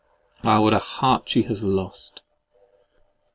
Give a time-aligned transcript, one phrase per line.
[0.43, 0.59] Ah!
[0.59, 2.21] what a heart she has lost!